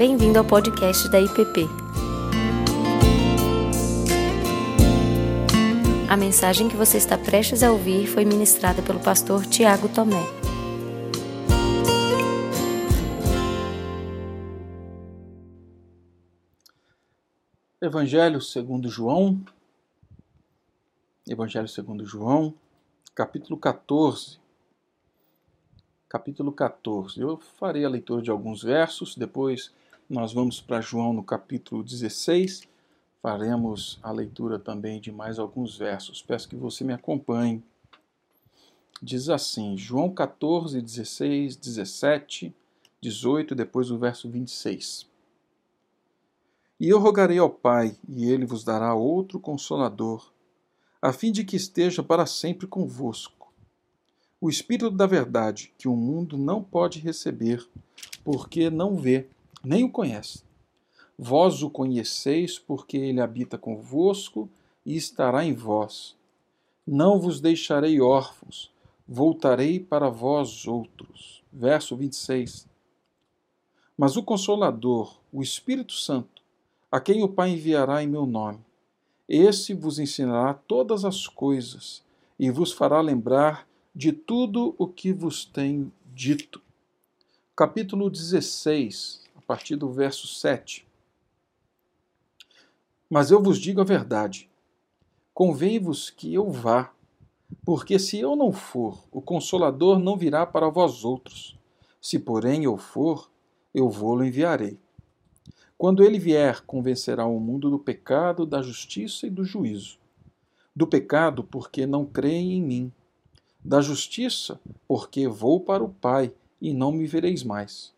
[0.00, 1.66] Bem-vindo ao podcast da IPP.
[6.08, 10.24] A mensagem que você está prestes a ouvir foi ministrada pelo pastor Tiago Tomé.
[17.82, 19.38] Evangelho segundo João,
[21.28, 22.54] Evangelho segundo João,
[23.14, 24.40] capítulo 14.
[26.08, 27.20] Capítulo 14.
[27.20, 29.70] Eu farei a leitura de alguns versos, depois
[30.10, 32.62] nós vamos para João no capítulo 16.
[33.22, 36.20] Faremos a leitura também de mais alguns versos.
[36.20, 37.62] Peço que você me acompanhe.
[39.00, 42.52] Diz assim, João 14, 16, 17,
[43.00, 45.06] 18, depois o verso 26.
[46.80, 50.32] E eu rogarei ao Pai, e ele vos dará outro consolador,
[51.00, 53.52] a fim de que esteja para sempre convosco.
[54.40, 57.64] O Espírito da Verdade, que o mundo não pode receber,
[58.24, 59.28] porque não vê,
[59.62, 60.42] nem o conhece.
[61.18, 64.48] Vós o conheceis, porque ele habita convosco
[64.84, 66.16] e estará em vós.
[66.86, 68.70] Não vos deixarei órfãos,
[69.06, 71.42] voltarei para vós outros.
[71.52, 72.66] Verso 26.
[73.96, 76.42] Mas o Consolador, o Espírito Santo,
[76.90, 78.58] a quem o Pai enviará em meu nome.
[79.28, 82.02] Esse vos ensinará todas as coisas
[82.38, 86.62] e vos fará lembrar de tudo o que vos tenho dito.
[87.54, 89.19] Capítulo 16, a
[89.50, 90.86] partir do verso 7.
[93.10, 94.48] Mas eu vos digo a verdade.
[95.34, 96.92] Convém-vos que eu vá,
[97.64, 101.58] porque se eu não for, o Consolador não virá para vós outros.
[102.00, 103.28] Se, porém, eu for,
[103.74, 104.78] eu vou-lo enviarei.
[105.76, 109.98] Quando ele vier, convencerá o mundo do pecado, da justiça e do juízo.
[110.76, 112.92] Do pecado, porque não creem em mim.
[113.64, 117.92] Da justiça, porque vou para o Pai e não me vereis mais.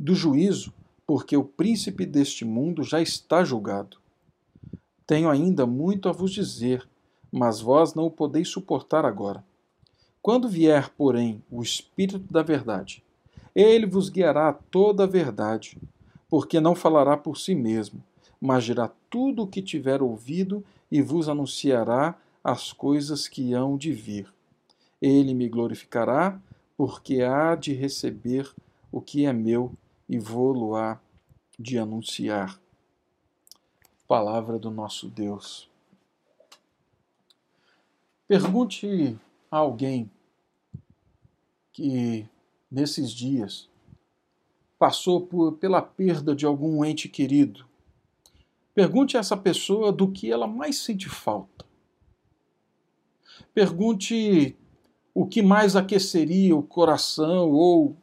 [0.00, 0.72] Do juízo,
[1.06, 3.98] porque o príncipe deste mundo já está julgado.
[5.06, 6.88] Tenho ainda muito a vos dizer,
[7.30, 9.44] mas vós não o podeis suportar agora.
[10.20, 13.04] Quando vier, porém, o Espírito da Verdade,
[13.54, 15.78] ele vos guiará a toda a verdade
[16.28, 18.02] porque não falará por si mesmo,
[18.40, 23.92] mas dirá tudo o que tiver ouvido e vos anunciará as coisas que hão de
[23.92, 24.32] vir.
[25.00, 26.40] Ele me glorificará,
[26.76, 28.50] porque há de receber
[28.92, 29.72] o que é meu
[30.08, 31.00] e vou-lo-á
[31.58, 32.60] de anunciar.
[34.06, 35.68] Palavra do nosso Deus.
[38.28, 39.18] Pergunte
[39.50, 40.10] a alguém
[41.72, 42.26] que
[42.70, 43.68] nesses dias
[44.78, 47.66] passou por, pela perda de algum ente querido.
[48.74, 51.64] Pergunte a essa pessoa do que ela mais sente falta.
[53.54, 54.56] Pergunte
[55.14, 57.96] o que mais aqueceria o coração ou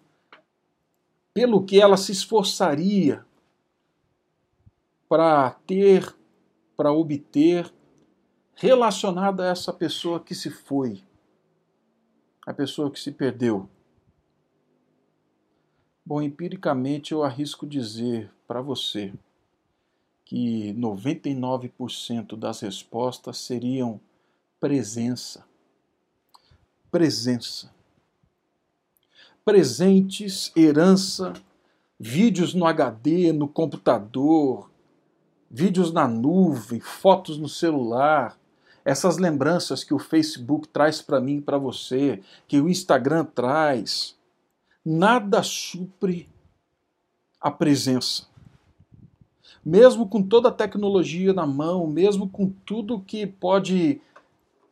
[1.34, 3.26] pelo que ela se esforçaria
[5.10, 6.16] para ter,
[6.78, 7.72] para obter,
[8.54, 11.04] relacionada a essa pessoa que se foi,
[12.46, 13.68] a pessoa que se perdeu.
[16.06, 19.14] Bom, empiricamente eu arrisco dizer para você
[20.26, 24.00] que 99% das respostas seriam
[24.60, 25.46] presença.
[26.92, 27.73] Presença.
[29.46, 31.34] Presentes, herança,
[32.00, 34.72] vídeos no HD, no computador,
[35.52, 38.38] vídeos na nuvem, fotos no celular,
[38.86, 44.16] essas lembranças que o Facebook traz para mim e para você, que o Instagram traz
[44.86, 46.30] nada supre
[47.40, 48.26] a presença.
[49.66, 54.02] Mesmo com toda a tecnologia na mão, mesmo com tudo que pode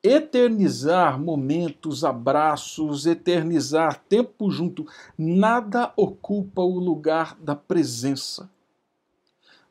[0.03, 8.49] eternizar momentos, abraços, eternizar tempo junto, nada ocupa o lugar da presença.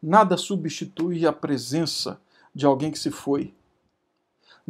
[0.02, 2.20] Nada substitui a presença
[2.54, 3.52] de alguém que se foi.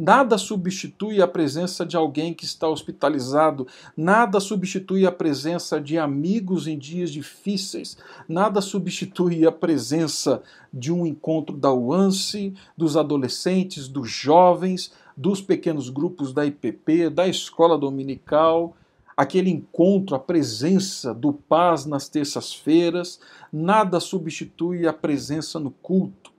[0.03, 6.65] Nada substitui a presença de alguém que está hospitalizado, nada substitui a presença de amigos
[6.65, 7.95] em dias difíceis,
[8.27, 10.41] nada substitui a presença
[10.73, 17.27] de um encontro da UANSE, dos adolescentes, dos jovens, dos pequenos grupos da IPP, da
[17.27, 18.75] escola dominical,
[19.15, 23.19] aquele encontro, a presença do paz nas terças-feiras,
[23.53, 26.31] nada substitui a presença no culto.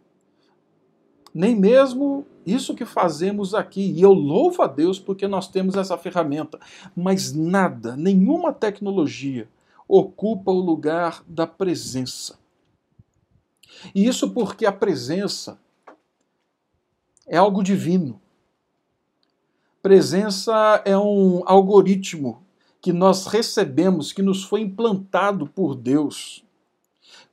[1.33, 3.93] Nem mesmo isso que fazemos aqui.
[3.93, 6.59] E eu louvo a Deus porque nós temos essa ferramenta.
[6.95, 9.49] Mas nada, nenhuma tecnologia
[9.89, 12.39] ocupa o lugar da presença.
[13.95, 15.59] E isso porque a presença
[17.27, 18.21] é algo divino.
[19.83, 22.43] Presença é um algoritmo
[22.81, 26.45] que nós recebemos, que nos foi implantado por Deus.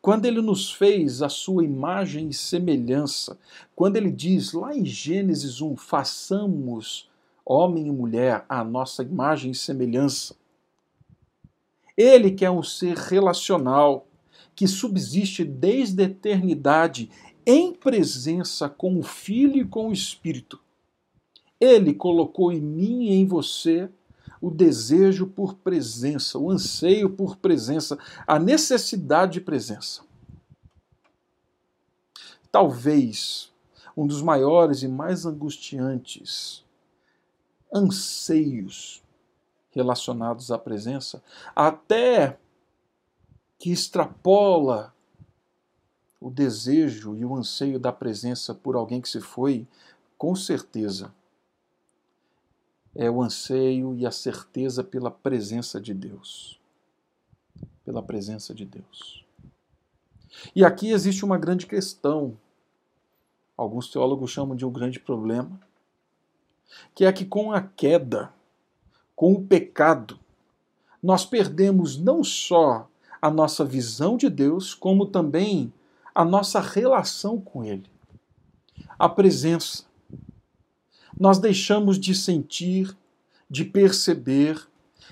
[0.01, 3.37] Quando ele nos fez a sua imagem e semelhança,
[3.75, 7.09] quando ele diz lá em Gênesis 1, façamos
[7.45, 10.35] homem e mulher a nossa imagem e semelhança.
[11.97, 14.07] Ele que é um ser relacional,
[14.55, 17.09] que subsiste desde a eternidade
[17.45, 20.59] em presença com o Filho e com o Espírito.
[21.59, 23.89] Ele colocou em mim e em você
[24.41, 30.01] o desejo por presença, o anseio por presença, a necessidade de presença.
[32.51, 33.51] Talvez
[33.95, 36.63] um dos maiores e mais angustiantes
[37.73, 39.03] anseios
[39.71, 41.21] relacionados à presença,
[41.55, 42.37] até
[43.57, 44.93] que extrapola
[46.19, 49.67] o desejo e o anseio da presença por alguém que se foi,
[50.17, 51.13] com certeza
[52.99, 56.59] é o anseio e a certeza pela presença de Deus.
[57.85, 59.25] Pela presença de Deus.
[60.53, 62.37] E aqui existe uma grande questão,
[63.55, 65.57] alguns teólogos chamam de um grande problema,
[66.93, 68.33] que é que com a queda,
[69.15, 70.19] com o pecado,
[71.01, 72.85] nós perdemos não só
[73.21, 75.71] a nossa visão de Deus, como também
[76.13, 77.89] a nossa relação com Ele.
[78.97, 79.85] A presença,
[81.19, 82.95] nós deixamos de sentir,
[83.49, 84.67] de perceber,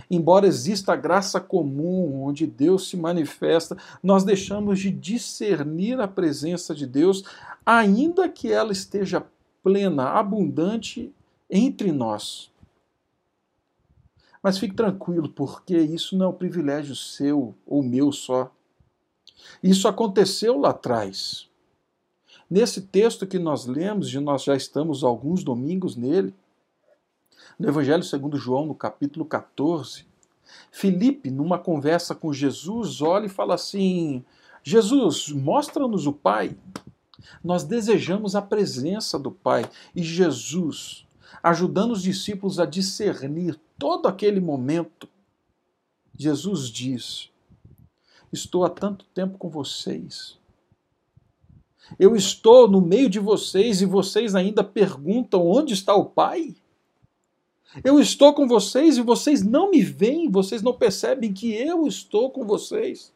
[0.09, 6.73] embora exista a graça comum onde Deus se manifesta, nós deixamos de discernir a presença
[6.73, 7.23] de Deus,
[7.65, 9.25] ainda que ela esteja
[9.61, 11.11] plena, abundante
[11.49, 12.49] entre nós.
[14.41, 18.51] Mas fique tranquilo, porque isso não é um privilégio seu ou meu só.
[19.61, 21.46] Isso aconteceu lá atrás.
[22.49, 26.33] Nesse texto que nós lemos, e nós já estamos alguns domingos nele,
[27.59, 30.05] no Evangelho segundo João, no capítulo 14,
[30.71, 34.23] Felipe, numa conversa com Jesus, olha e fala assim:
[34.63, 36.55] Jesus, mostra-nos o Pai.
[37.43, 39.69] Nós desejamos a presença do Pai.
[39.93, 41.05] E Jesus,
[41.43, 45.09] ajudando os discípulos a discernir todo aquele momento,
[46.15, 47.29] Jesus diz:
[48.31, 50.37] Estou há tanto tempo com vocês
[51.99, 56.55] eu estou no meio de vocês e vocês ainda perguntam onde está o Pai?
[57.83, 62.29] Eu estou com vocês e vocês não me veem, vocês não percebem que eu estou
[62.31, 63.11] com vocês.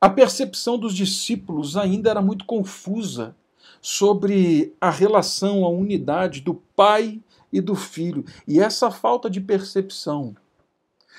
[0.00, 3.34] A percepção dos discípulos ainda era muito confusa
[3.80, 7.20] sobre a relação, a unidade do Pai
[7.52, 8.24] e do Filho.
[8.46, 10.34] E essa falta de percepção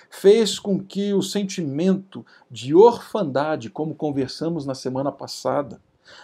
[0.09, 5.81] fez com que o sentimento de orfandade, como conversamos na semana passada,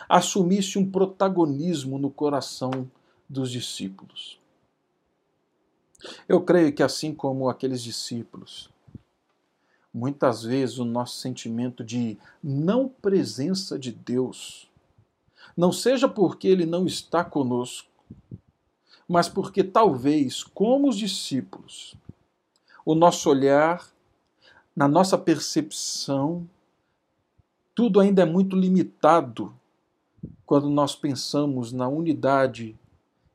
[0.07, 2.89] assumisse um protagonismo no coração
[3.27, 4.39] dos discípulos.
[6.27, 8.69] Eu creio que, assim como aqueles discípulos,
[9.93, 14.69] muitas vezes o nosso sentimento de não presença de Deus,
[15.55, 17.87] não seja porque Ele não está conosco,
[19.07, 21.95] mas porque talvez, como os discípulos,
[22.85, 23.87] o nosso olhar,
[24.75, 26.47] na nossa percepção,
[27.75, 29.53] tudo ainda é muito limitado
[30.45, 32.77] quando nós pensamos na unidade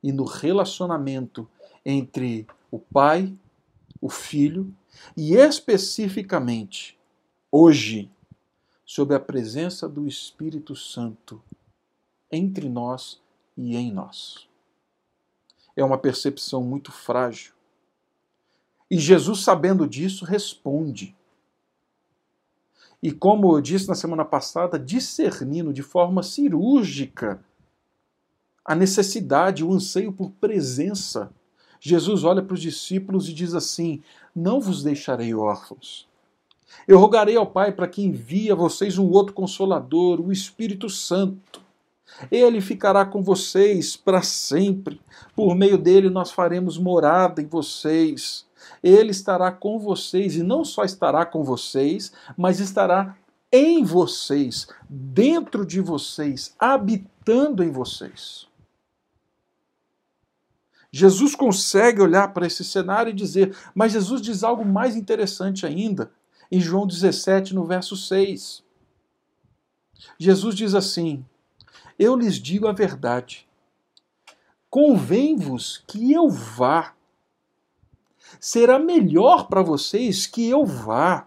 [0.02, 1.48] e no relacionamento
[1.84, 3.34] entre o Pai,
[4.00, 4.72] o Filho
[5.16, 6.98] e especificamente
[7.50, 8.10] hoje
[8.84, 11.42] sobre a presença do Espírito Santo
[12.30, 13.20] entre nós
[13.56, 14.46] e em nós.
[15.74, 17.57] É uma percepção muito frágil
[18.90, 21.14] e Jesus, sabendo disso, responde.
[23.02, 27.40] E como eu disse na semana passada, discernindo de forma cirúrgica
[28.64, 31.30] a necessidade, o anseio por presença,
[31.80, 34.02] Jesus olha para os discípulos e diz assim:
[34.34, 36.08] Não vos deixarei órfãos.
[36.86, 41.62] Eu rogarei ao Pai para que envie a vocês um outro consolador, o Espírito Santo.
[42.30, 45.00] Ele ficará com vocês para sempre.
[45.36, 48.47] Por meio dele nós faremos morada em vocês
[48.82, 53.16] ele estará com vocês e não só estará com vocês, mas estará
[53.50, 58.46] em vocês, dentro de vocês, habitando em vocês.
[60.90, 66.10] Jesus consegue olhar para esse cenário e dizer, mas Jesus diz algo mais interessante ainda,
[66.50, 68.62] em João 17, no verso 6.
[70.18, 71.24] Jesus diz assim:
[71.98, 73.46] Eu lhes digo a verdade.
[74.70, 76.94] Convém-vos que eu vá,
[78.40, 81.26] será melhor para vocês que eu vá.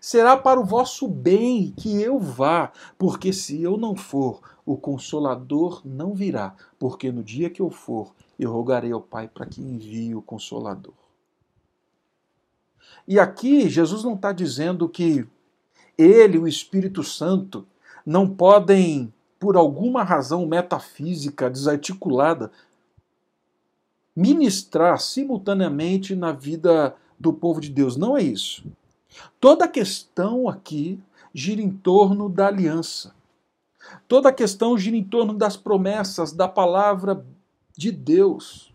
[0.00, 5.80] Será para o vosso bem que eu vá, porque se eu não for, o Consolador
[5.84, 10.14] não virá, porque no dia que eu for, eu rogarei ao Pai para que envie
[10.14, 10.94] o Consolador.
[13.06, 15.26] E aqui Jesus não está dizendo que
[15.96, 17.66] ele, o Espírito Santo,
[18.04, 22.52] não podem, por alguma razão metafísica desarticulada,
[24.18, 27.96] ministrar simultaneamente na vida do povo de Deus.
[27.96, 28.64] Não é isso.
[29.40, 30.98] Toda a questão aqui
[31.32, 33.14] gira em torno da aliança.
[34.08, 37.24] Toda a questão gira em torno das promessas, da palavra
[37.76, 38.74] de Deus.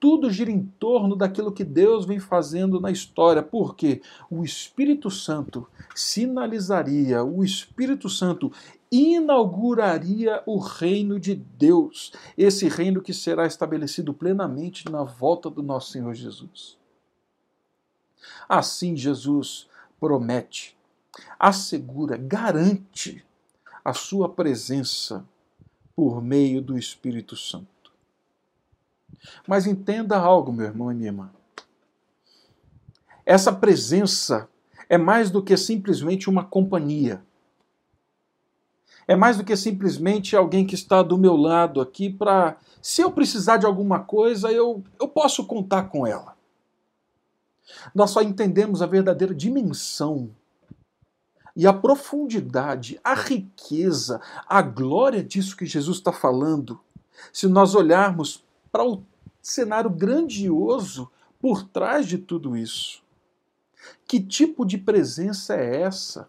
[0.00, 5.68] Tudo gira em torno daquilo que Deus vem fazendo na história, porque o Espírito Santo
[5.94, 8.50] sinalizaria, o Espírito Santo
[8.90, 15.92] inauguraria o reino de Deus, esse reino que será estabelecido plenamente na volta do nosso
[15.92, 16.78] Senhor Jesus.
[18.48, 20.76] Assim, Jesus promete,
[21.38, 23.24] assegura, garante
[23.84, 25.24] a sua presença
[25.94, 27.92] por meio do Espírito Santo.
[29.46, 31.30] Mas entenda algo, meu irmão e minha irmã.
[33.24, 34.48] Essa presença
[34.88, 37.22] é mais do que simplesmente uma companhia.
[39.06, 43.10] É mais do que simplesmente alguém que está do meu lado aqui para, se eu
[43.10, 46.34] precisar de alguma coisa, eu, eu posso contar com ela.
[47.94, 50.30] Nós só entendemos a verdadeira dimensão
[51.56, 56.80] e a profundidade, a riqueza, a glória disso que Jesus está falando,
[57.32, 58.42] se nós olharmos
[58.72, 59.02] para o
[59.40, 63.02] cenário grandioso por trás de tudo isso.
[64.06, 66.28] Que tipo de presença é essa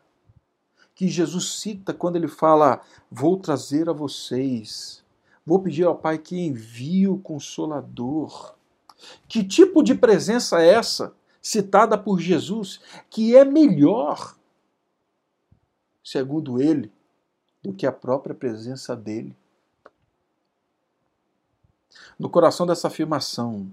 [0.95, 5.03] que Jesus cita quando ele fala: Vou trazer a vocês,
[5.45, 8.55] vou pedir ao Pai que envie o Consolador?
[9.27, 14.35] Que tipo de presença é essa citada por Jesus que é melhor,
[16.03, 16.91] segundo ele,
[17.61, 19.35] do que a própria presença dele?
[22.17, 23.69] No coração dessa afirmação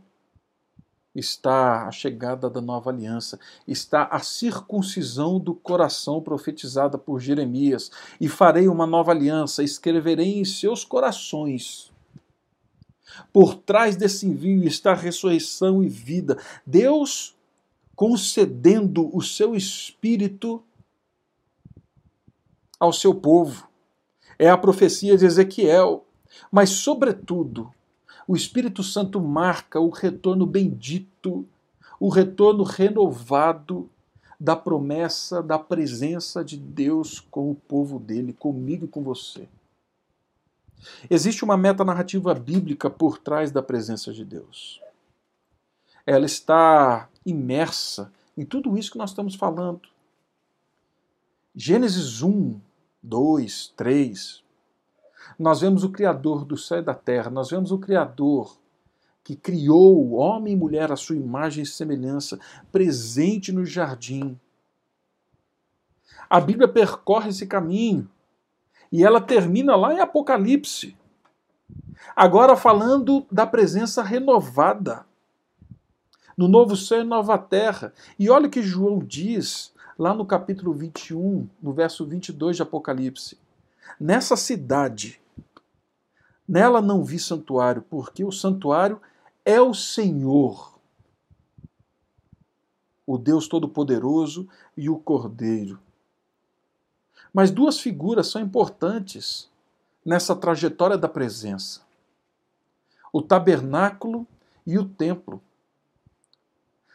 [1.15, 7.91] está a chegada da nova aliança, está a circuncisão do coração profetizada por Jeremias.
[8.21, 11.93] E farei uma nova aliança, escreverei em seus corações.
[13.33, 16.39] Por trás desse envio está ressurreição e vida.
[16.67, 17.35] Deus
[17.95, 20.63] concedendo o seu espírito
[22.81, 23.69] ao seu povo.
[24.39, 26.05] É a profecia de Ezequiel.
[26.51, 27.73] Mas, sobretudo,
[28.33, 31.47] o Espírito Santo marca o retorno bendito,
[32.01, 33.91] o retorno renovado
[34.41, 39.47] da promessa da presença de Deus com o povo dele, comigo e com você.
[41.11, 44.81] Existe uma metanarrativa bíblica por trás da presença de Deus.
[46.07, 49.91] Ela está imersa em tudo isso que nós estamos falando.
[51.55, 52.59] Gênesis 1,
[53.03, 54.43] 2, 3,
[55.43, 58.57] nós vemos o Criador do céu e da terra, nós vemos o Criador
[59.25, 62.39] que criou homem e mulher à sua imagem e semelhança,
[62.71, 64.39] presente no jardim.
[66.31, 68.09] A Bíblia percorre esse caminho
[68.91, 70.97] e ela termina lá em Apocalipse.
[72.15, 75.05] Agora falando da presença renovada
[76.37, 77.93] no novo céu e nova terra.
[78.17, 83.39] E olha o que João diz lá no capítulo 21, no verso 22 de Apocalipse.
[83.99, 85.22] Nessa cidade
[86.53, 89.01] Nela não vi santuário, porque o santuário
[89.43, 90.79] é o Senhor,
[93.07, 95.81] o Deus Todo-Poderoso e o Cordeiro.
[97.33, 99.49] Mas duas figuras são importantes
[100.05, 101.81] nessa trajetória da presença:
[103.11, 104.27] o tabernáculo
[104.67, 105.41] e o templo.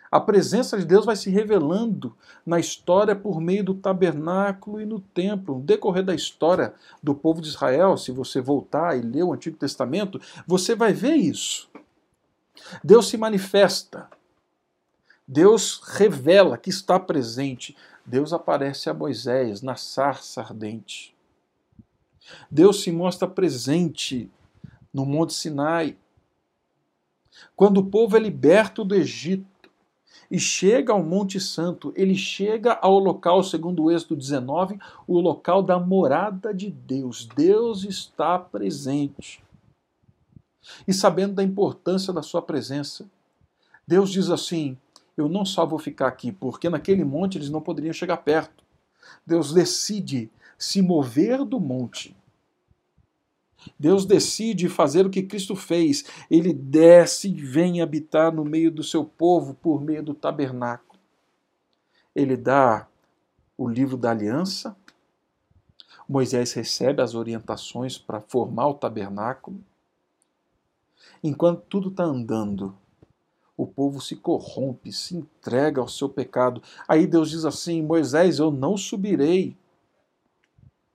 [0.10, 5.00] A presença de Deus vai se revelando na história por meio do tabernáculo e no
[5.00, 5.56] templo.
[5.56, 6.74] No decorrer da história
[7.04, 11.16] do povo de Israel, se você voltar e ler o Antigo Testamento, você vai ver
[11.16, 11.70] isso.
[12.84, 14.10] Deus se manifesta.
[15.28, 17.76] Deus revela que está presente.
[18.06, 21.14] Deus aparece a Moisés na sarça ardente.
[22.50, 24.32] Deus se mostra presente
[24.94, 25.98] no Monte Sinai.
[27.56, 29.46] Quando o povo é liberto do Egito,
[30.30, 35.64] e chega ao Monte Santo, ele chega ao local, segundo o Êxodo 19, o local
[35.64, 37.26] da morada de Deus.
[37.36, 39.42] Deus está presente.
[40.88, 43.06] E sabendo da importância da sua presença,
[43.88, 44.78] Deus diz assim:
[45.16, 48.64] Eu não só vou ficar aqui, porque naquele monte eles não poderiam chegar perto.
[49.26, 52.16] Deus decide se mover do monte
[53.78, 56.06] Deus decide fazer o que Cristo fez.
[56.30, 61.00] Ele desce e vem habitar no meio do seu povo por meio do tabernáculo.
[62.16, 62.88] Ele dá
[63.58, 64.76] o livro da aliança.
[66.08, 69.60] Moisés recebe as orientações para formar o tabernáculo.
[71.24, 72.78] Enquanto tudo está andando,
[73.56, 76.62] o povo se corrompe, se entrega ao seu pecado.
[76.88, 79.58] Aí Deus diz assim: Moisés, eu não subirei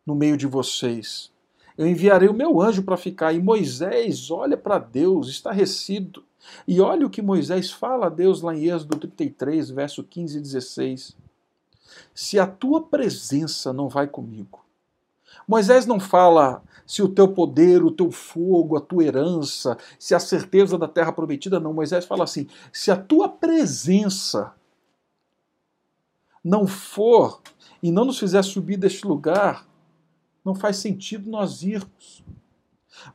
[0.07, 1.32] no meio de vocês.
[1.76, 3.33] Eu enviarei o meu anjo para ficar.
[3.33, 6.25] E Moisés olha para Deus, estarrecido.
[6.67, 10.41] E olha o que Moisés fala a Deus lá em Êxodo 33, verso 15 e
[10.41, 11.17] 16.
[12.14, 14.62] Se a tua presença não vai comigo.
[15.47, 20.21] Moisés não fala se o teu poder, o teu fogo, a tua herança, se a
[20.21, 21.73] certeza da terra prometida, não.
[21.73, 24.52] Moisés fala assim: se a tua presença
[26.45, 27.41] não for
[27.83, 29.67] e não nos fizer subir deste lugar,
[30.45, 32.25] não faz sentido nós irmos.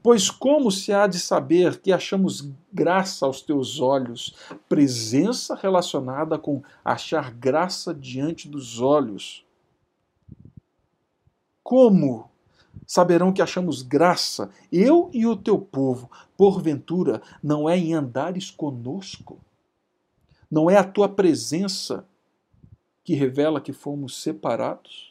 [0.01, 4.36] Pois como se há de saber que achamos graça aos teus olhos,
[4.67, 9.46] presença relacionada com achar graça diante dos olhos?
[11.63, 12.29] Como
[12.86, 19.39] saberão que achamos graça, eu e o teu povo, porventura, não é em andares conosco?
[20.50, 22.07] Não é a tua presença
[23.03, 25.06] que revela que fomos separados?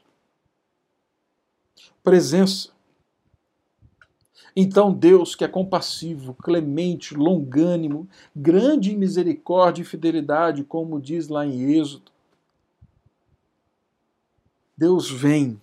[2.02, 2.70] Presença.
[4.54, 11.46] Então, Deus, que é compassivo, clemente, longânimo, grande em misericórdia e fidelidade, como diz lá
[11.46, 12.10] em Êxodo,
[14.76, 15.60] Deus vem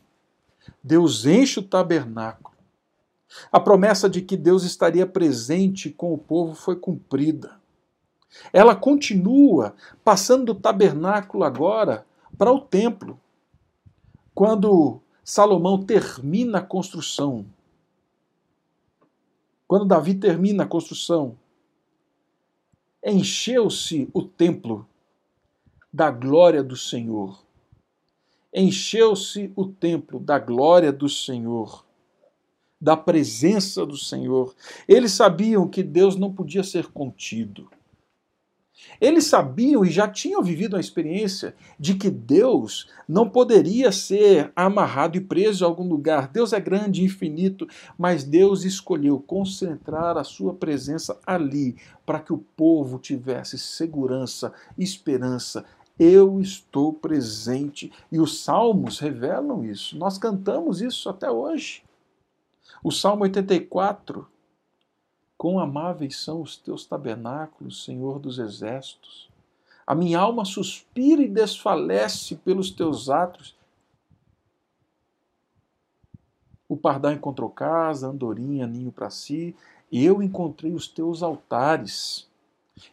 [0.83, 2.55] Deus enche o tabernáculo.
[3.51, 7.59] A promessa de que Deus estaria presente com o povo foi cumprida.
[8.51, 12.05] Ela continua passando do tabernáculo agora
[12.37, 13.19] para o templo.
[14.33, 17.45] Quando Salomão termina a construção,
[19.67, 21.37] quando Davi termina a construção,
[23.03, 24.87] encheu-se o templo
[25.91, 27.43] da glória do Senhor
[28.53, 31.83] encheu-se o templo da glória do Senhor,
[32.79, 34.53] da presença do Senhor.
[34.87, 37.69] Eles sabiam que Deus não podia ser contido.
[38.99, 45.17] Eles sabiam e já tinham vivido a experiência de que Deus não poderia ser amarrado
[45.17, 46.27] e preso em algum lugar.
[46.27, 52.33] Deus é grande e infinito, mas Deus escolheu concentrar a sua presença ali para que
[52.33, 55.65] o povo tivesse segurança, esperança
[55.99, 57.91] eu estou presente.
[58.11, 59.97] E os salmos revelam isso.
[59.97, 61.83] Nós cantamos isso até hoje.
[62.83, 64.27] O Salmo 84.
[65.43, 69.29] Quão amáveis são os teus tabernáculos, Senhor dos exércitos.
[69.85, 73.53] A minha alma suspira e desfalece pelos teus atos.
[76.65, 79.53] O pardal encontrou casa, andorinha, ninho para si.
[79.91, 82.25] Eu encontrei os teus altares.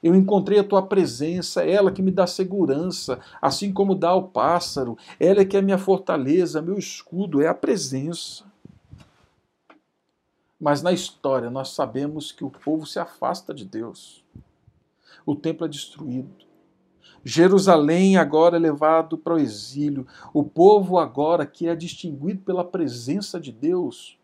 [0.03, 4.99] Eu encontrei a tua presença, ela que me dá segurança, assim como dá ao pássaro,
[5.21, 8.50] ela é que é minha fortaleza, meu escudo, é a presença.
[10.61, 14.23] Mas na história nós sabemos que o povo se afasta de Deus.
[15.25, 16.31] O templo é destruído.
[17.25, 20.07] Jerusalém agora é levado para o exílio.
[20.33, 24.19] O povo agora que é distinguido pela presença de Deus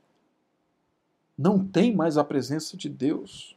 [1.36, 3.56] não tem mais a presença de Deus.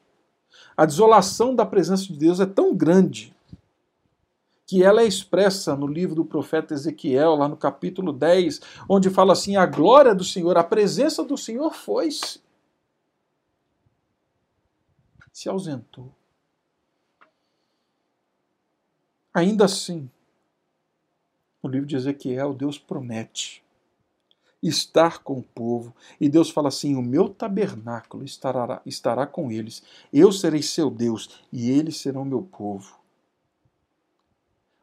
[0.75, 3.33] A desolação da presença de Deus é tão grande
[4.65, 9.33] que ela é expressa no livro do profeta Ezequiel, lá no capítulo 10, onde fala
[9.33, 12.39] assim: a glória do Senhor, a presença do Senhor foi-se.
[15.39, 16.11] Se ausentou.
[19.33, 20.11] Ainda assim,
[21.63, 23.63] no livro de Ezequiel, Deus promete
[24.61, 25.95] estar com o povo.
[26.19, 31.41] E Deus fala assim: O meu tabernáculo estará, estará com eles, eu serei seu Deus
[31.53, 32.99] e eles serão meu povo.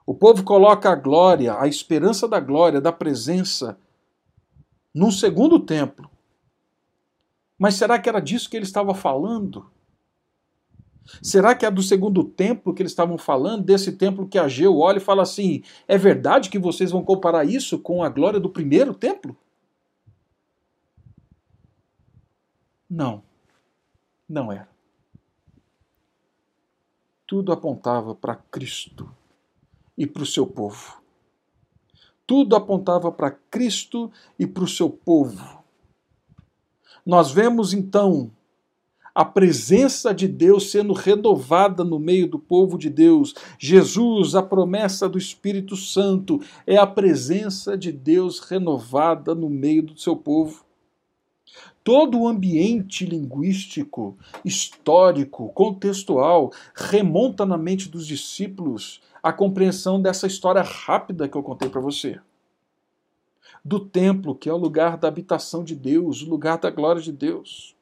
[0.07, 3.79] O povo coloca a glória, a esperança da glória, da presença,
[4.95, 6.11] num segundo templo.
[7.59, 9.76] Mas será que era disso que ele estava falando?
[11.23, 14.99] Será que é do segundo templo que eles estavam falando, desse templo que Ageu olha
[14.99, 18.95] e fala assim: é verdade que vocês vão comparar isso com a glória do primeiro
[18.95, 19.37] templo?
[22.88, 23.23] Não,
[24.29, 24.69] não era.
[27.27, 29.11] Tudo apontava para Cristo
[29.99, 31.03] e para o seu povo.
[32.27, 35.64] Tudo apontava para Cristo e para o seu povo.
[37.05, 38.33] Nós vemos então
[39.16, 43.35] a presença de Deus sendo renovada no meio do povo de Deus.
[43.59, 49.98] Jesus, a promessa do Espírito Santo, é a presença de Deus renovada no meio do
[49.98, 50.66] seu povo
[51.83, 60.62] todo o ambiente linguístico, histórico, contextual remonta na mente dos discípulos a compreensão dessa história
[60.62, 62.18] rápida que eu contei para você.
[63.64, 67.12] Do templo, que é o lugar da habitação de Deus, o lugar da glória de
[67.12, 67.76] Deus.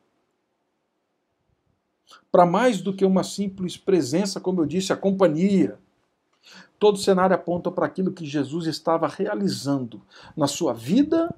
[2.31, 5.79] Para mais do que uma simples presença, como eu disse, a companhia.
[6.79, 10.03] Todo cenário aponta para aquilo que Jesus estava realizando
[10.37, 11.35] na sua vida,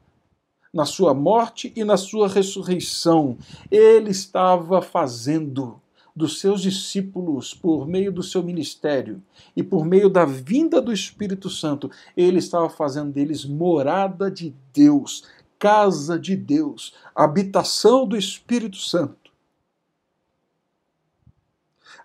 [0.73, 3.39] na sua morte e na sua ressurreição.
[3.71, 5.81] Ele estava fazendo
[6.17, 9.23] dos seus discípulos por meio do seu ministério
[9.55, 15.25] e por meio da vinda do Espírito Santo, ele estava fazendo deles morada de Deus,
[15.59, 19.26] casa de Deus, habitação do Espírito Santo.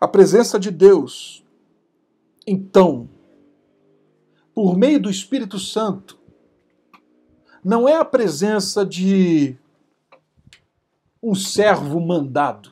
[0.01, 1.45] A presença de Deus,
[2.47, 3.07] então,
[4.51, 6.17] por meio do Espírito Santo,
[7.63, 9.55] não é a presença de
[11.21, 12.71] um servo mandado.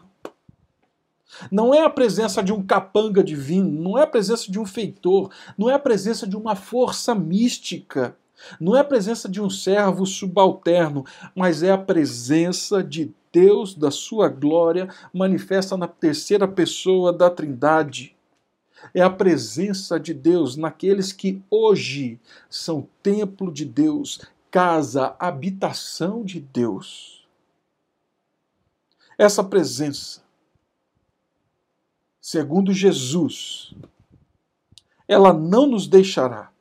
[1.51, 5.31] Não é a presença de um capanga divino, não é a presença de um feitor,
[5.55, 8.17] não é a presença de uma força mística,
[8.59, 13.91] não é a presença de um servo subalterno, mas é a presença de Deus da
[13.91, 18.15] sua glória manifesta na terceira pessoa da Trindade.
[18.93, 26.39] É a presença de Deus naqueles que hoje são templo de Deus, casa, habitação de
[26.39, 27.27] Deus.
[29.17, 30.23] Essa presença,
[32.21, 33.73] segundo Jesus,
[35.07, 36.51] ela não nos deixará.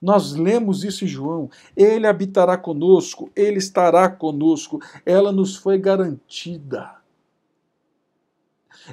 [0.00, 1.50] Nós lemos isso em João.
[1.76, 4.80] Ele habitará conosco, ele estará conosco.
[5.04, 6.98] Ela nos foi garantida.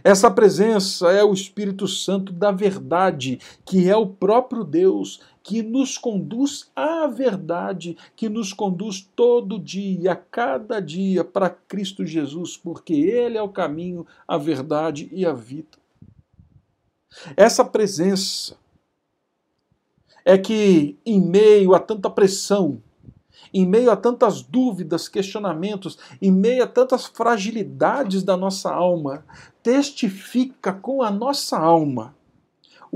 [0.04, 5.98] Essa presença é o Espírito Santo da verdade, que é o próprio Deus, que nos
[5.98, 12.94] conduz à verdade, que nos conduz todo dia, a cada dia, para Cristo Jesus, porque
[12.94, 15.78] Ele é o caminho, a verdade e a vida.
[17.38, 18.58] Essa presença
[20.26, 22.82] é que, em meio a tanta pressão,
[23.54, 29.24] em meio a tantas dúvidas, questionamentos, em meio a tantas fragilidades da nossa alma,
[29.64, 32.16] testifica com a nossa alma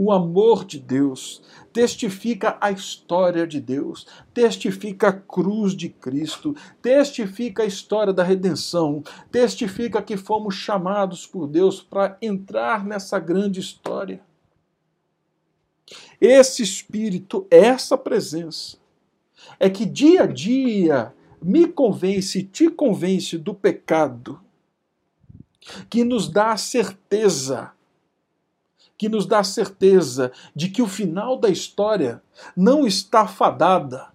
[0.02, 1.42] o amor de Deus,
[1.74, 9.04] testifica a história de Deus, testifica a cruz de Cristo, testifica a história da redenção,
[9.30, 14.22] testifica que fomos chamados por Deus para entrar nessa grande história.
[16.20, 18.78] Esse espírito, essa presença,
[19.60, 24.40] é que dia a dia me convence, te convence do pecado,
[25.90, 27.72] que nos dá a certeza,
[28.98, 32.22] que nos dá a certeza de que o final da história
[32.56, 34.08] não está fadada,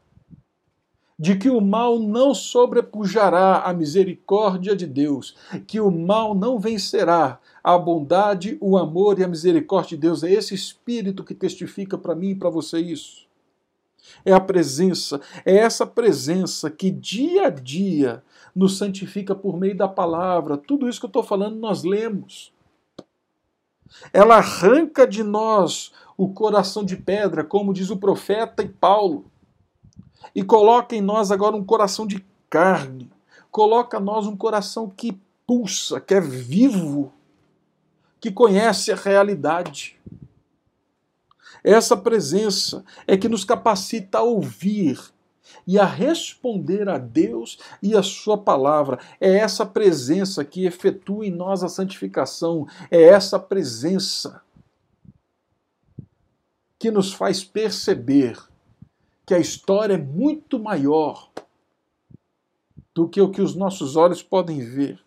[1.19, 7.39] de que o mal não sobrepujará a misericórdia de Deus, que o mal não vencerá
[7.63, 10.25] a bondade, o amor e a misericórdia de Deus.
[10.25, 13.25] É esse espírito que testifica para mim e para você isso.
[14.25, 18.23] É a presença, é essa presença que dia a dia
[18.55, 20.57] nos santifica por meio da palavra.
[20.57, 22.53] Tudo isso que eu estou falando nós lemos.
[24.13, 29.31] Ela arranca de nós o coração de pedra, como diz o profeta e Paulo,
[30.35, 33.11] e coloca em nós agora um coração de carne.
[33.51, 37.13] Coloca em nós um coração que pulsa, que é vivo,
[38.21, 39.99] que conhece a realidade.
[41.63, 45.01] Essa presença é que nos capacita a ouvir
[45.67, 48.99] e a responder a Deus e a Sua palavra.
[49.21, 54.43] É essa presença que efetua em nós a santificação, é essa presença
[56.79, 58.39] que nos faz perceber
[59.27, 61.31] que a história é muito maior
[62.95, 65.03] do que o que os nossos olhos podem ver.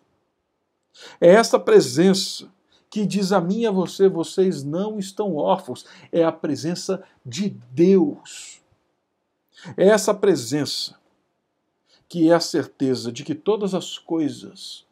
[1.20, 2.50] É essa presença
[2.90, 5.86] que diz a mim e a você: vocês não estão órfãos.
[6.10, 8.60] É a presença de Deus.
[9.76, 10.96] É essa presença
[12.08, 14.86] que é a certeza de que todas as coisas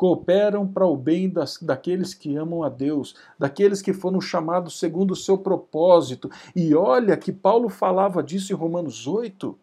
[0.00, 5.10] cooperam para o bem das, daqueles que amam a Deus, daqueles que foram chamados segundo
[5.10, 6.30] o seu propósito.
[6.56, 9.58] E olha que Paulo falava disso em Romanos 8,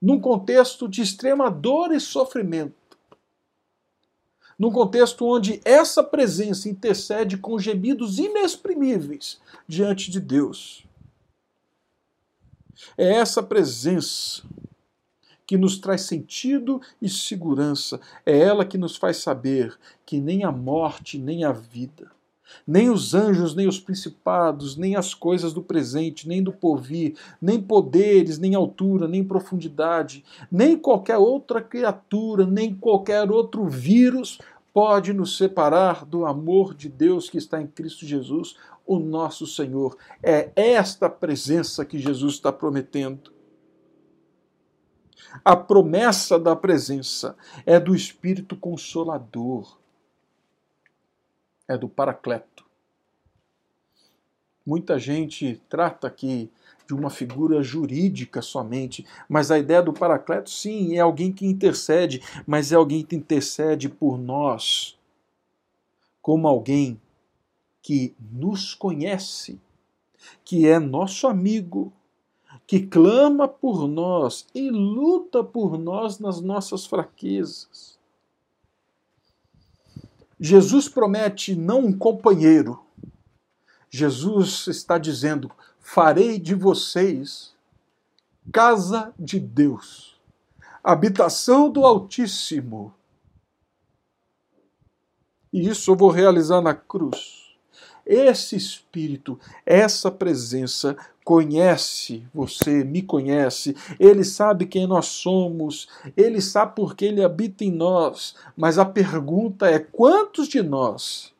[0.00, 2.72] num contexto de extrema dor e sofrimento
[4.58, 10.84] num contexto onde essa presença intercede com gemidos inexprimíveis diante de Deus.
[12.96, 14.42] É essa presença
[15.48, 20.52] que nos traz sentido e segurança, é ela que nos faz saber que nem a
[20.52, 22.12] morte, nem a vida,
[22.66, 27.58] nem os anjos, nem os principados, nem as coisas do presente, nem do porvir, nem
[27.62, 34.38] poderes, nem altura, nem profundidade, nem qualquer outra criatura, nem qualquer outro vírus
[34.74, 38.54] pode nos separar do amor de Deus que está em Cristo Jesus,
[38.86, 39.96] o nosso Senhor.
[40.22, 43.37] É esta presença que Jesus está prometendo.
[45.44, 47.36] A promessa da presença
[47.66, 49.78] é do Espírito Consolador
[51.68, 52.64] é do Paracleto.
[54.64, 56.50] Muita gente trata aqui
[56.86, 62.22] de uma figura jurídica somente, mas a ideia do Paracleto, sim, é alguém que intercede,
[62.46, 64.98] mas é alguém que intercede por nós,
[66.22, 66.98] como alguém
[67.82, 69.60] que nos conhece,
[70.44, 71.92] que é nosso amigo,
[72.66, 77.98] que clama por nós e luta por nós nas nossas fraquezas.
[80.40, 82.78] Jesus promete não um companheiro.
[83.90, 87.54] Jesus está dizendo: farei de vocês
[88.52, 90.18] casa de Deus,
[90.82, 92.94] habitação do Altíssimo.
[95.52, 97.37] E isso eu vou realizar na cruz.
[98.08, 106.74] Esse Espírito, essa presença conhece você, me conhece, ele sabe quem nós somos, ele sabe
[106.74, 111.34] porque ele habita em nós, mas a pergunta é: quantos de nós,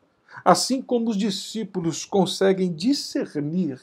[0.45, 3.81] assim como os discípulos, conseguem discernir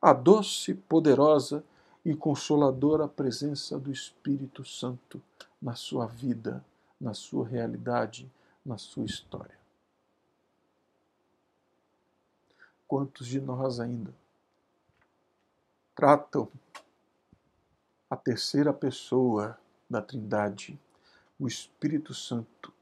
[0.00, 1.64] a doce, poderosa
[2.04, 5.20] e consoladora presença do Espírito Santo
[5.60, 6.64] na sua vida,
[7.00, 8.30] na sua realidade,
[8.64, 9.59] na sua história.
[12.90, 14.12] Quantos de nós ainda
[15.94, 16.50] tratam
[18.10, 19.56] a terceira pessoa
[19.88, 20.76] da Trindade,
[21.38, 22.74] o Espírito Santo,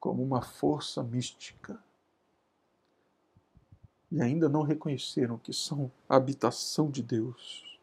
[0.00, 1.78] como uma força mística
[4.10, 7.78] e ainda não reconheceram que são a habitação de Deus.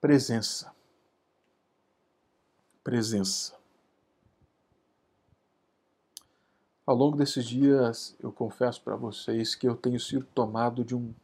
[0.00, 0.74] Presença.
[2.82, 3.63] Presença.
[6.86, 11.14] Ao longo desses dias, eu confesso para vocês que eu tenho sido tomado de um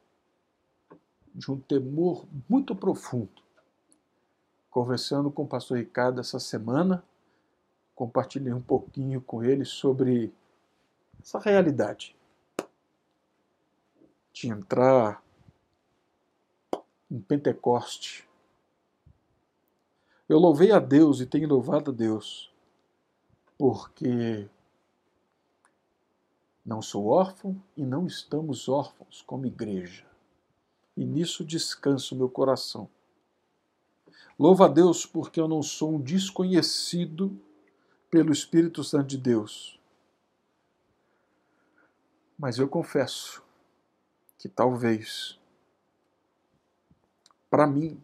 [1.34, 3.42] de um temor muito profundo.
[4.68, 7.04] Conversando com o pastor Ricardo essa semana,
[7.94, 10.32] compartilhei um pouquinho com ele sobre
[11.20, 12.16] essa realidade
[14.32, 15.22] de entrar
[17.10, 18.28] em Pentecoste.
[20.28, 22.52] Eu louvei a Deus e tenho louvado a Deus,
[23.58, 24.48] porque
[26.64, 30.06] não sou órfão e não estamos órfãos como igreja.
[30.96, 32.88] E nisso descansa o meu coração.
[34.38, 37.38] Louvo a Deus porque eu não sou um desconhecido
[38.10, 39.78] pelo Espírito Santo de Deus.
[42.38, 43.42] Mas eu confesso
[44.38, 45.38] que talvez,
[47.50, 48.02] para mim,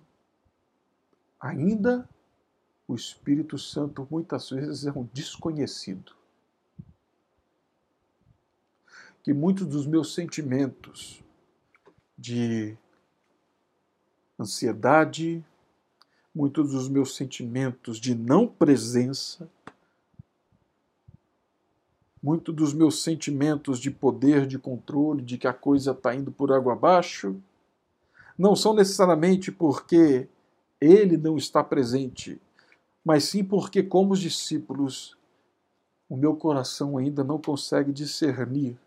[1.40, 2.08] ainda
[2.86, 6.14] o Espírito Santo muitas vezes é um desconhecido.
[9.26, 11.20] Que muitos dos meus sentimentos
[12.16, 12.76] de
[14.38, 15.44] ansiedade,
[16.32, 19.50] muitos dos meus sentimentos de não presença,
[22.22, 26.52] muito dos meus sentimentos de poder, de controle, de que a coisa está indo por
[26.52, 27.34] água abaixo,
[28.38, 30.28] não são necessariamente porque
[30.80, 32.40] ele não está presente,
[33.04, 35.18] mas sim porque, como os discípulos,
[36.08, 38.78] o meu coração ainda não consegue discernir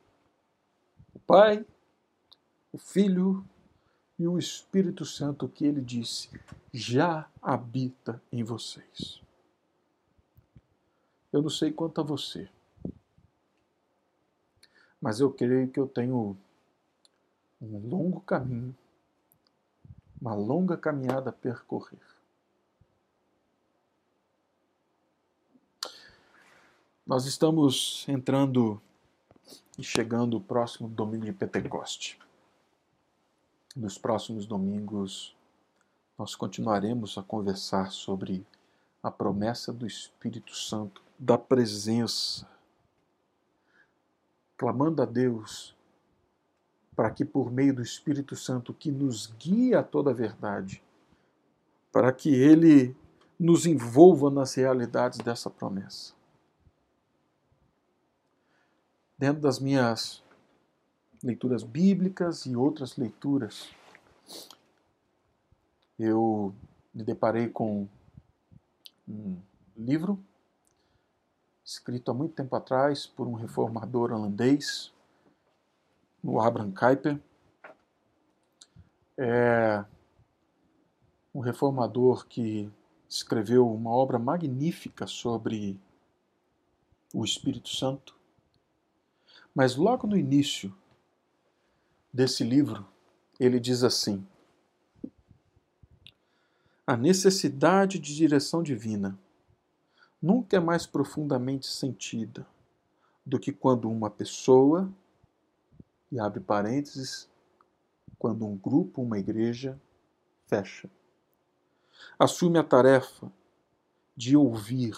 [1.13, 1.65] o Pai,
[2.71, 3.45] o Filho
[4.17, 6.29] e o Espírito Santo que ele disse
[6.73, 9.21] já habita em vocês.
[11.31, 12.49] Eu não sei quanto a você
[15.01, 16.37] mas eu creio que eu tenho
[17.61, 18.75] um longo caminho,
[20.21, 21.99] uma longa caminhada a percorrer.
[27.05, 28.81] Nós estamos entrando
[29.79, 32.19] e chegando o próximo domingo de Pentecoste.
[33.73, 35.33] Nos próximos domingos,
[36.17, 38.45] nós continuaremos a conversar sobre
[39.01, 42.45] a promessa do Espírito Santo, da presença
[44.57, 45.73] clamando a Deus
[46.93, 50.83] para que, por meio do Espírito Santo que nos guia a toda a verdade,
[51.93, 52.93] para que Ele
[53.39, 56.18] nos envolva nas realidades dessa promessa.
[59.19, 60.23] Dentro das minhas
[61.21, 63.69] leituras bíblicas e outras leituras,
[65.99, 66.55] eu
[66.93, 67.85] me deparei com
[69.05, 69.37] um
[69.75, 70.17] livro
[71.65, 74.93] escrito há muito tempo atrás por um reformador holandês,
[76.23, 77.19] o Abraham Kuyper.
[79.17, 79.83] É
[81.35, 82.71] um reformador que
[83.09, 85.77] escreveu uma obra magnífica sobre
[87.13, 88.17] o Espírito Santo.
[89.53, 90.73] Mas logo no início
[92.13, 92.85] desse livro,
[93.39, 94.25] ele diz assim:
[96.85, 99.17] A necessidade de direção divina
[100.21, 102.45] nunca é mais profundamente sentida
[103.25, 104.91] do que quando uma pessoa,
[106.11, 107.29] e abre parênteses,
[108.17, 109.79] quando um grupo, uma igreja,
[110.47, 110.89] fecha.
[112.17, 113.31] Assume a tarefa
[114.15, 114.97] de ouvir,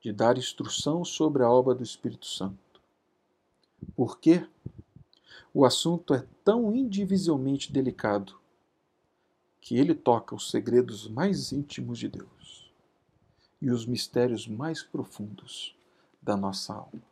[0.00, 2.63] de dar instrução sobre a obra do Espírito Santo.
[3.96, 4.46] Por quê?
[5.52, 8.38] O assunto é tão indivisivelmente delicado
[9.60, 12.72] que ele toca os segredos mais íntimos de Deus
[13.62, 15.74] e os mistérios mais profundos
[16.20, 17.02] da nossa alma.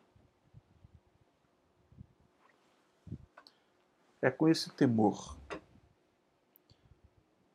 [4.21, 5.37] É com esse temor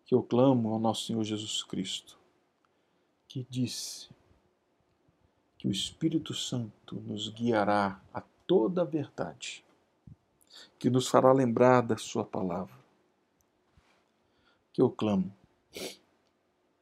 [0.05, 2.17] que eu clamo ao nosso Senhor Jesus Cristo,
[3.27, 4.09] que disse
[5.57, 9.63] que o Espírito Santo nos guiará a toda a verdade,
[10.79, 12.77] que nos fará lembrar da Sua palavra
[14.77, 15.33] que eu clamo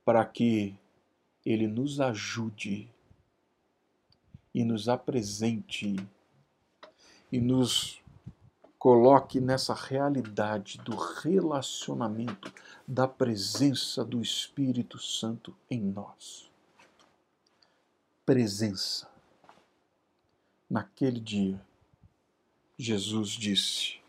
[0.03, 0.75] para que
[1.45, 2.91] Ele nos ajude
[4.53, 5.95] e nos apresente
[7.31, 8.01] e nos
[8.77, 12.53] coloque nessa realidade do relacionamento,
[12.85, 16.51] da presença do Espírito Santo em nós.
[18.25, 19.14] Presença.
[20.67, 21.61] Naquele dia,
[22.75, 23.99] Jesus disse: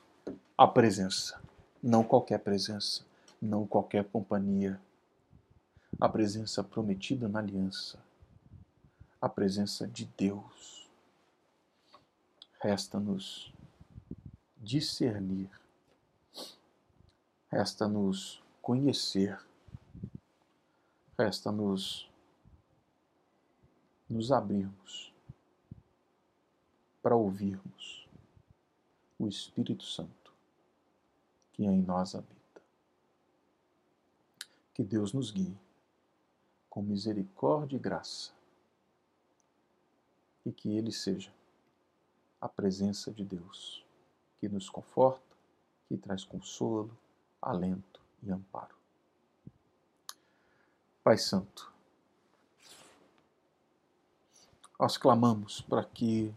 [0.56, 1.38] a presença,
[1.82, 3.04] não qualquer presença,
[3.40, 4.80] não qualquer companhia.
[6.00, 8.02] A presença prometida na aliança,
[9.20, 10.88] a presença de Deus.
[12.58, 13.52] Resta-nos
[14.56, 15.50] discernir,
[17.50, 19.38] resta-nos conhecer,
[21.18, 22.10] resta-nos
[24.08, 25.05] nos abrirmos
[27.06, 28.04] para ouvirmos
[29.16, 30.32] o Espírito Santo
[31.52, 32.60] que em nós habita.
[34.74, 35.56] Que Deus nos guie
[36.68, 38.32] com misericórdia e graça
[40.44, 41.32] e que Ele seja
[42.40, 43.84] a presença de Deus
[44.40, 45.36] que nos conforta,
[45.86, 46.90] que traz consolo,
[47.40, 48.74] alento e amparo.
[51.04, 51.72] Pai Santo,
[54.76, 56.34] nós clamamos para que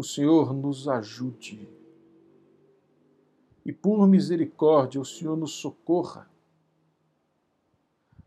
[0.00, 1.68] o Senhor nos ajude
[3.64, 6.28] e por misericórdia o Senhor nos socorra,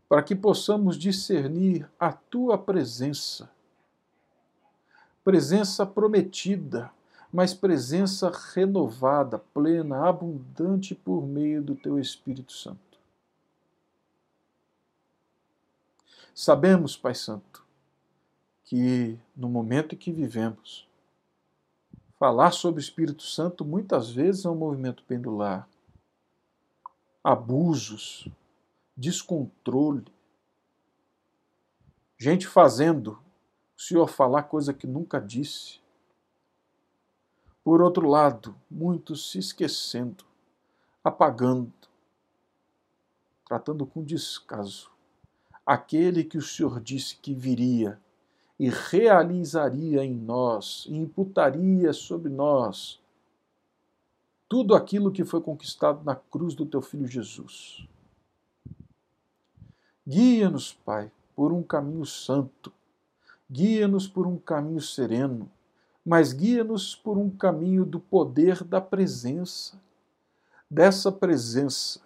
[0.08, 3.50] para que possamos discernir a tua presença,
[5.24, 6.92] presença prometida,
[7.32, 12.78] mas presença renovada, plena, abundante por meio do teu Espírito Santo.
[16.32, 17.64] Sabemos, Pai Santo,
[18.64, 20.86] que no momento em que vivemos,
[22.24, 25.68] Falar sobre o Espírito Santo muitas vezes é um movimento pendular.
[27.22, 28.26] Abusos,
[28.96, 30.06] descontrole.
[32.16, 33.22] Gente fazendo
[33.76, 35.80] o Senhor falar coisa que nunca disse.
[37.62, 40.24] Por outro lado, muitos se esquecendo,
[41.04, 41.74] apagando,
[43.44, 44.90] tratando com descaso
[45.66, 48.00] aquele que o Senhor disse que viria
[48.58, 53.00] e realizaria em nós, e imputaria sobre nós
[54.48, 57.86] tudo aquilo que foi conquistado na cruz do teu filho Jesus.
[60.06, 62.72] Guia-nos, Pai, por um caminho santo,
[63.50, 65.50] guia-nos por um caminho sereno,
[66.06, 69.80] mas guia-nos por um caminho do poder da presença,
[70.70, 72.00] dessa presença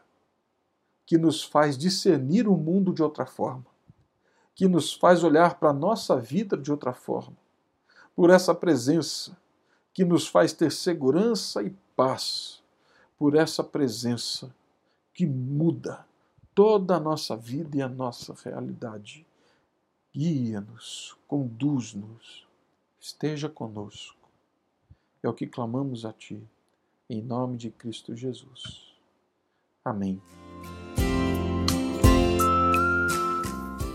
[1.04, 3.66] que nos faz discernir o mundo de outra forma
[4.58, 7.36] que nos faz olhar para a nossa vida de outra forma,
[8.16, 9.38] por essa presença
[9.94, 12.60] que nos faz ter segurança e paz,
[13.16, 14.52] por essa presença
[15.14, 16.04] que muda
[16.56, 19.24] toda a nossa vida e a nossa realidade.
[20.12, 22.44] Guia-nos, conduz-nos,
[22.98, 24.28] esteja conosco.
[25.22, 26.42] É o que clamamos a Ti,
[27.08, 28.92] em nome de Cristo Jesus.
[29.84, 30.20] Amém.